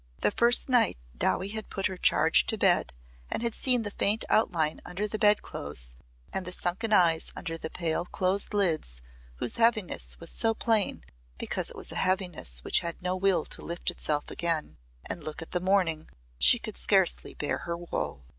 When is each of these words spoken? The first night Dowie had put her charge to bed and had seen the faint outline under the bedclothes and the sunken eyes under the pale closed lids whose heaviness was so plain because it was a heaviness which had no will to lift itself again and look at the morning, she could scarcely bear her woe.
The 0.21 0.31
first 0.31 0.67
night 0.67 0.97
Dowie 1.15 1.49
had 1.49 1.69
put 1.69 1.85
her 1.85 1.95
charge 1.95 2.47
to 2.47 2.57
bed 2.57 2.91
and 3.29 3.43
had 3.43 3.53
seen 3.53 3.83
the 3.83 3.91
faint 3.91 4.25
outline 4.29 4.81
under 4.83 5.07
the 5.07 5.19
bedclothes 5.19 5.93
and 6.33 6.43
the 6.43 6.51
sunken 6.51 6.91
eyes 6.91 7.31
under 7.35 7.55
the 7.55 7.69
pale 7.69 8.05
closed 8.05 8.51
lids 8.51 8.99
whose 9.35 9.57
heaviness 9.57 10.19
was 10.19 10.31
so 10.31 10.55
plain 10.55 11.03
because 11.37 11.69
it 11.69 11.75
was 11.75 11.91
a 11.91 11.95
heaviness 12.01 12.63
which 12.63 12.79
had 12.79 12.99
no 13.03 13.15
will 13.15 13.45
to 13.45 13.61
lift 13.61 13.91
itself 13.91 14.31
again 14.31 14.77
and 15.05 15.23
look 15.23 15.39
at 15.39 15.51
the 15.51 15.59
morning, 15.59 16.09
she 16.39 16.57
could 16.57 16.77
scarcely 16.77 17.35
bear 17.35 17.59
her 17.59 17.77
woe. 17.77 18.23